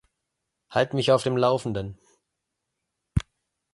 Halt 0.71 0.95
mich 0.95 1.11
auf 1.11 1.21
dem 1.21 1.37
Laufenden. 1.37 1.95